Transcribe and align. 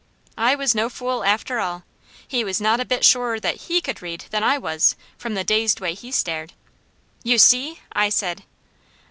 I 0.39 0.55
was 0.55 0.73
no 0.73 0.89
fool 0.89 1.23
after 1.23 1.59
all. 1.59 1.83
He 2.27 2.43
was 2.43 2.59
not 2.59 2.79
a 2.79 2.85
bit 2.85 3.05
surer 3.05 3.39
that 3.41 3.57
HE 3.67 3.81
could 3.81 4.01
read 4.01 4.25
than 4.31 4.43
I 4.43 4.57
was, 4.57 4.95
from 5.15 5.35
the 5.35 5.43
dazed 5.43 5.79
way 5.79 5.93
he 5.93 6.11
stared. 6.11 6.53
"You 7.23 7.37
see!" 7.37 7.81
I 7.91 8.09
said. 8.09 8.41